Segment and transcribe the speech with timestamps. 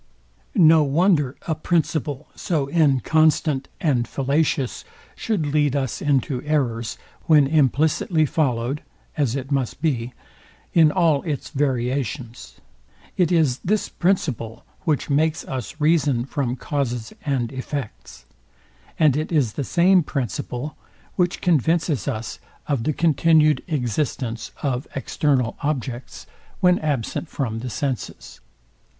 [0.55, 4.83] No wonder a principle so inconstant and fallacious
[5.15, 8.81] should lead us into errors, when implicitly followed
[9.15, 10.13] (as it must be)
[10.73, 12.55] in all its variations.
[13.15, 18.25] It is this principle, which makes us reason from causes and effects;
[18.97, 20.75] and it is the same principle,
[21.15, 26.25] which convinces us of the continued existence of external objects,
[26.59, 28.39] when absent from the senses.